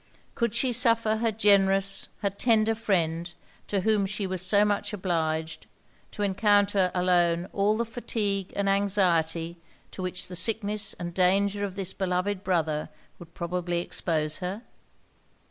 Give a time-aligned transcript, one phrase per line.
[0.33, 3.31] Could she suffer her generous, her tender friend,
[3.67, 5.67] to whom she was so much obliged,
[6.09, 9.57] to encounter alone all the fatigue and anxiety
[9.91, 14.63] to which the sickness and danger of this beloved brother would probably expose her?